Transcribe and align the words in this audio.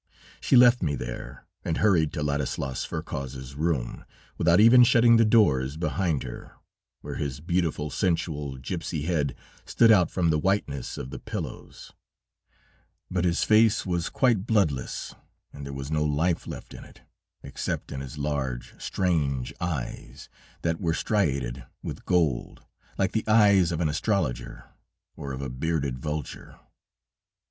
She 0.39 0.55
left 0.55 0.81
me 0.81 0.95
there, 0.95 1.45
and 1.63 1.77
hurried 1.77 2.11
to 2.13 2.23
Ladislas 2.23 2.85
Ferkoz's 2.85 3.53
room, 3.53 4.03
without 4.35 4.59
even 4.59 4.83
shutting 4.83 5.17
the 5.17 5.23
doors 5.25 5.77
behind 5.77 6.23
her, 6.23 6.53
where 7.01 7.17
his 7.17 7.39
beautiful, 7.39 7.91
sensual, 7.91 8.57
gipsy 8.57 9.03
head 9.03 9.35
stood 9.63 9.91
out 9.91 10.09
from 10.09 10.31
the 10.31 10.39
whiteness 10.39 10.97
of 10.97 11.11
the 11.11 11.19
pillows; 11.19 11.91
but 13.11 13.25
his 13.25 13.43
face 13.43 13.85
was 13.85 14.09
quite 14.09 14.47
bloodless, 14.47 15.13
and 15.53 15.67
there 15.67 15.71
was 15.71 15.91
no 15.91 16.03
life 16.03 16.47
left 16.47 16.73
in 16.73 16.83
it, 16.83 17.01
except 17.43 17.91
in 17.91 17.99
his 18.01 18.17
large, 18.17 18.73
strange 18.81 19.53
eyes, 19.61 20.29
that 20.63 20.81
were 20.81 20.95
striated 20.95 21.63
with 21.83 22.05
gold, 22.07 22.63
like 22.97 23.11
the 23.11 23.27
eyes 23.27 23.71
of 23.71 23.79
an 23.79 23.87
astrologer 23.87 24.63
or 25.15 25.31
of 25.31 25.43
a 25.43 25.49
bearded 25.51 25.99
vulture. 25.99 26.57